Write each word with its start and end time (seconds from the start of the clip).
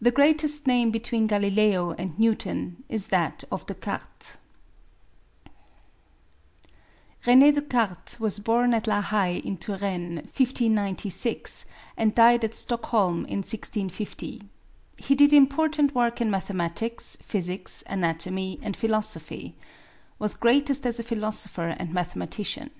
The 0.00 0.12
greatest 0.12 0.68
name 0.68 0.92
between 0.92 1.26
Galileo 1.26 1.90
and 1.90 2.16
Newton 2.20 2.84
is 2.88 3.08
that 3.08 3.42
of 3.50 3.66
Descartes. 3.66 4.36
René 7.24 7.52
Descartes 7.52 8.20
was 8.20 8.38
born 8.38 8.72
at 8.72 8.86
La 8.86 9.02
Haye 9.02 9.38
in 9.38 9.56
Touraine, 9.56 10.18
1596, 10.22 11.66
and 11.96 12.14
died 12.14 12.44
at 12.44 12.54
Stockholm 12.54 13.24
in 13.24 13.38
1650. 13.38 14.42
He 14.98 15.14
did 15.16 15.32
important 15.32 15.96
work 15.96 16.20
in 16.20 16.30
mathematics, 16.30 17.16
physics, 17.20 17.82
anatomy, 17.88 18.60
and 18.62 18.76
philosophy. 18.76 19.56
Was 20.20 20.36
greatest 20.36 20.86
as 20.86 21.00
a 21.00 21.02
philosopher 21.02 21.70
and 21.76 21.92
mathematician. 21.92 22.70